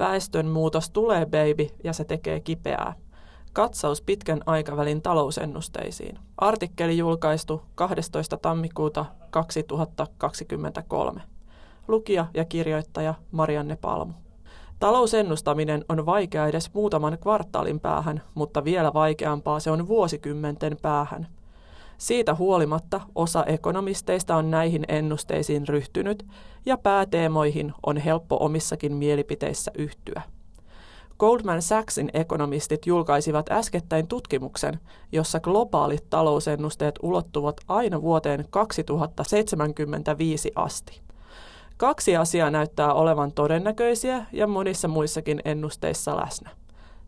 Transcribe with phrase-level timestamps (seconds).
[0.00, 2.94] Väestön muutos tulee, baby, ja se tekee kipeää.
[3.52, 6.18] Katsaus pitkän aikavälin talousennusteisiin.
[6.36, 8.36] Artikkeli julkaistu 12.
[8.36, 11.20] tammikuuta 2023.
[11.88, 14.12] Lukija ja kirjoittaja Marianne Palmu.
[14.78, 21.26] Talousennustaminen on vaikea edes muutaman kvartaalin päähän, mutta vielä vaikeampaa se on vuosikymmenten päähän.
[22.00, 26.26] Siitä huolimatta osa ekonomisteista on näihin ennusteisiin ryhtynyt
[26.66, 30.22] ja pääteemoihin on helppo omissakin mielipiteissä yhtyä.
[31.18, 34.80] Goldman Sachsin ekonomistit julkaisivat äskettäin tutkimuksen,
[35.12, 41.00] jossa globaalit talousennusteet ulottuvat aina vuoteen 2075 asti.
[41.76, 46.50] Kaksi asiaa näyttää olevan todennäköisiä ja monissa muissakin ennusteissa läsnä.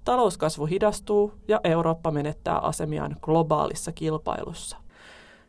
[0.04, 4.82] Talouskasvu hidastuu ja Eurooppa menettää asemiaan globaalissa kilpailussa.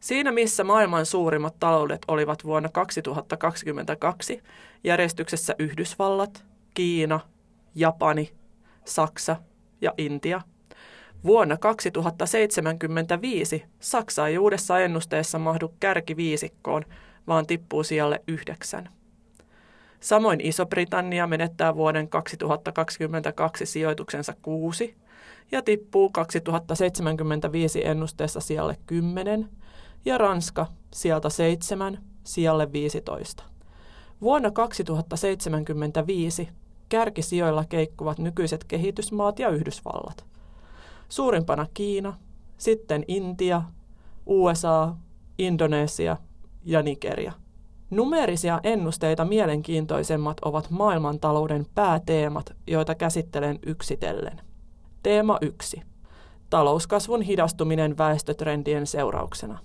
[0.03, 4.41] Siinä missä maailman suurimmat taloudet olivat vuonna 2022,
[4.83, 7.19] järjestyksessä Yhdysvallat, Kiina,
[7.75, 8.33] Japani,
[8.85, 9.35] Saksa
[9.81, 10.41] ja Intia.
[11.23, 16.85] Vuonna 2075 Saksa ei uudessa ennusteessa mahdu kärkiviisikkoon,
[17.27, 18.89] vaan tippuu sijalle yhdeksän.
[19.99, 24.95] Samoin Iso-Britannia menettää vuoden 2022 sijoituksensa kuusi
[25.51, 29.49] ja tippuu 2075 ennusteessa sijalle 10
[30.05, 33.43] ja Ranska sieltä 7 sijalle 15.
[34.21, 36.49] Vuonna 2075
[36.89, 40.25] kärkisijoilla keikkuvat nykyiset kehitysmaat ja Yhdysvallat.
[41.09, 42.17] Suurimpana Kiina,
[42.57, 43.61] sitten Intia,
[44.25, 44.95] USA,
[45.37, 46.17] Indonesia
[46.63, 47.33] ja Nigeria.
[47.89, 54.41] Numerisia ennusteita mielenkiintoisemmat ovat maailmantalouden pääteemat, joita käsittelen yksitellen.
[55.03, 55.81] Teema 1.
[56.49, 59.59] Talouskasvun hidastuminen väestötrendien seurauksena.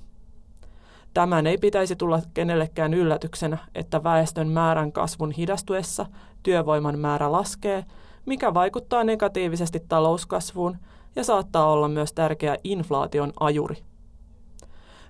[1.15, 6.07] Tämän ei pitäisi tulla kenellekään yllätyksenä, että väestön määrän kasvun hidastuessa
[6.43, 7.85] työvoiman määrä laskee,
[8.27, 10.77] mikä vaikuttaa negatiivisesti talouskasvuun
[11.17, 13.77] ja saattaa olla myös tärkeä inflaation ajuri.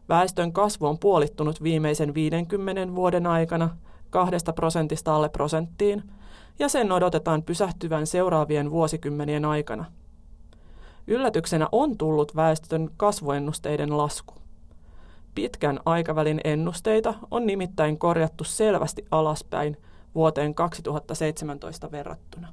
[0.08, 3.76] Väestön kasvu on puolittunut viimeisen 50 vuoden aikana
[4.10, 6.02] kahdesta prosentista alle prosenttiin,
[6.58, 9.84] ja sen odotetaan pysähtyvän seuraavien vuosikymmenien aikana.
[11.06, 14.34] Yllätyksenä on tullut väestön kasvuennusteiden lasku.
[15.38, 19.76] Pitkän aikavälin ennusteita on nimittäin korjattu selvästi alaspäin
[20.14, 22.48] vuoteen 2017 verrattuna.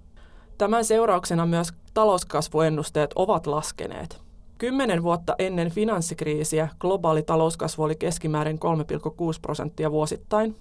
[0.57, 4.22] Tämän seurauksena myös talouskasvuennusteet ovat laskeneet.
[4.57, 8.62] Kymmenen vuotta ennen finanssikriisiä globaali talouskasvu oli keskimäärin 3,6
[9.41, 10.56] prosenttia vuosittain,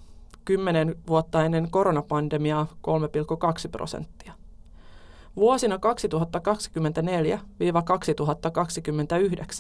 [0.45, 4.33] kymmenen vuotta ennen koronapandemiaa 3,2 prosenttia.
[5.37, 5.79] Vuosina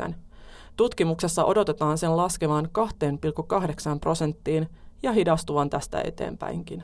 [0.08, 0.14] 2024-2029
[0.77, 2.69] tutkimuksessa odotetaan sen laskevan
[3.05, 4.69] 2,8 prosenttiin
[5.03, 6.82] ja hidastuvan tästä eteenpäinkin.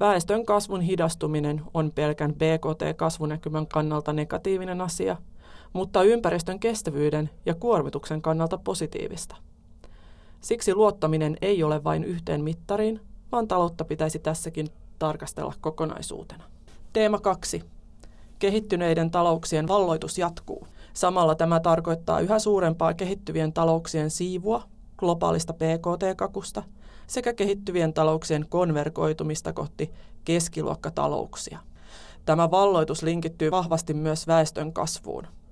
[0.00, 5.16] Väestön kasvun hidastuminen on pelkän BKT-kasvunäkymän kannalta negatiivinen asia–
[5.72, 9.36] mutta ympäristön kestävyyden ja kuormituksen kannalta positiivista.
[10.40, 13.00] Siksi luottaminen ei ole vain yhteen mittariin,
[13.32, 14.68] vaan taloutta pitäisi tässäkin
[14.98, 16.44] tarkastella kokonaisuutena.
[16.92, 17.62] Teema 2.
[18.38, 20.66] Kehittyneiden talouksien valloitus jatkuu.
[20.94, 24.62] Samalla tämä tarkoittaa yhä suurempaa kehittyvien talouksien siivua
[24.96, 26.62] globaalista PKT-kakusta
[27.06, 29.92] sekä kehittyvien talouksien konvergoitumista kohti
[30.24, 31.58] keskiluokkatalouksia.
[32.24, 35.26] Tämä valloitus linkittyy vahvasti myös väestön kasvuun–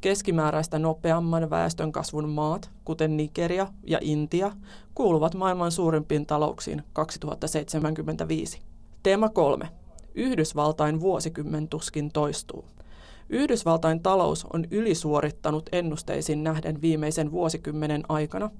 [0.00, 4.52] Keskimääräistä nopeamman väestön kasvun maat, kuten Nigeria ja Intia,
[4.94, 8.60] kuuluvat maailman suurimpiin talouksiin 2075.
[9.02, 9.68] Teema 3.
[10.14, 12.64] Yhdysvaltain vuosikymmen tuskin toistuu.
[13.28, 18.50] Yhdysvaltain talous on ylisuorittanut ennusteisiin nähden viimeisen vuosikymmenen aikana,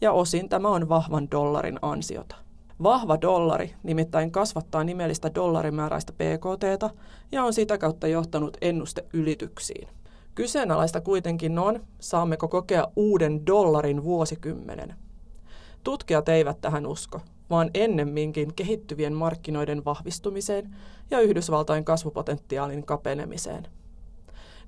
[0.00, 2.36] ja osin tämä on vahvan dollarin ansiota.
[2.82, 6.96] Vahva dollari nimittäin kasvattaa nimellistä dollarimääräistä PKT
[7.32, 9.88] ja on sitä kautta johtanut ennusteylityksiin.
[10.34, 14.94] Kyseenalaista kuitenkin on, saammeko kokea uuden dollarin vuosikymmenen.
[15.84, 17.20] Tutkijat eivät tähän usko,
[17.50, 20.76] vaan ennemminkin kehittyvien markkinoiden vahvistumiseen
[21.10, 23.66] ja Yhdysvaltain kasvupotentiaalin kapenemiseen.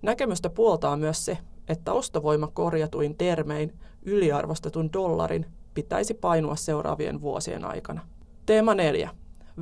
[0.02, 3.72] Näkemystä puoltaa myös se, että ostovoima korjatuin termein
[4.02, 8.00] yliarvostetun dollarin pitäisi painua seuraavien vuosien aikana.
[8.46, 9.10] Teema 4.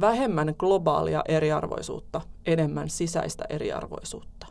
[0.00, 4.46] Vähemmän globaalia eriarvoisuutta, enemmän sisäistä eriarvoisuutta.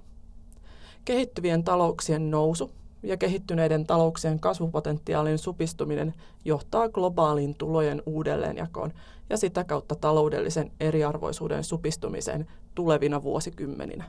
[1.05, 2.71] Kehittyvien talouksien nousu
[3.03, 6.13] ja kehittyneiden talouksien kasvupotentiaalin supistuminen
[6.45, 8.93] johtaa globaaliin tulojen uudelleenjakoon
[9.29, 14.03] ja sitä kautta taloudellisen eriarvoisuuden supistumiseen tulevina vuosikymmeninä.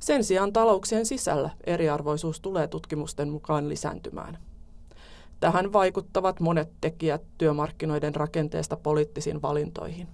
[0.00, 4.38] Sen sijaan talouksien sisällä eriarvoisuus tulee tutkimusten mukaan lisääntymään.
[5.40, 10.08] Tähän vaikuttavat monet tekijät työmarkkinoiden rakenteesta poliittisiin valintoihin.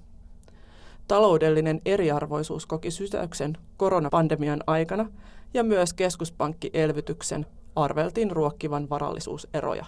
[1.08, 5.10] Taloudellinen eriarvoisuus koki sysäyksen koronapandemian aikana
[5.54, 7.46] ja myös keskuspankkielvytyksen
[7.76, 9.86] arveltiin ruokkivan varallisuuseroja.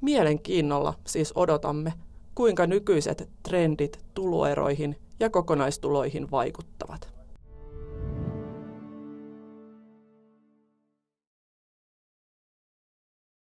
[0.00, 1.92] Mielenkiinnolla siis odotamme,
[2.34, 7.11] kuinka nykyiset trendit tuloeroihin ja kokonaistuloihin vaikuttavat.